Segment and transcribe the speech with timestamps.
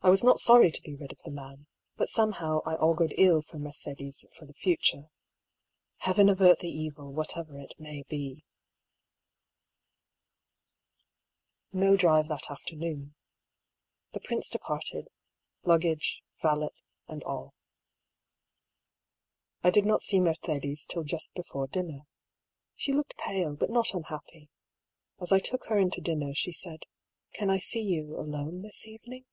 [0.00, 1.66] I was not sorry to be rid of the man;
[1.96, 5.10] but somehow I augured ill for Mercedes for the future.
[5.98, 8.44] Heaven avert the evil, whatever it may be
[11.74, 13.16] I No drive that afternoon.
[14.12, 15.08] The prince departed,
[15.64, 16.70] lug gage, valet,
[17.08, 17.54] and all.
[19.64, 22.06] I did not see Mercedes till just before dinner.
[22.76, 24.48] She looked pale, but not unhappy.
[25.20, 26.84] As I took her in to dinner, she said:"
[27.34, 29.24] Can I see you, alone, this evening?"